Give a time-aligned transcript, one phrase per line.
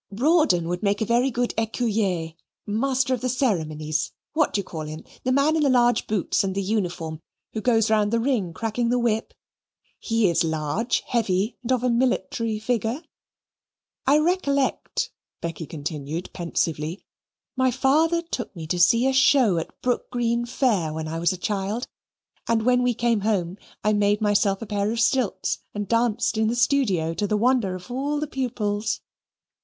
[0.09, 2.33] "Rawdon would make a very good Ecuyer
[2.65, 6.43] Master of the Ceremonies what do you call him the man in the large boots
[6.43, 7.21] and the uniform,
[7.53, 9.31] who goes round the ring cracking the whip?
[9.99, 13.03] He is large, heavy, and of a military figure.
[14.07, 17.03] I recollect," Becky continued pensively,
[17.55, 21.37] "my father took me to see a show at Brookgreen Fair when I was a
[21.37, 21.87] child,
[22.47, 26.47] and when we came home, I made myself a pair of stilts and danced in
[26.47, 28.99] the studio to the wonder of all the pupils."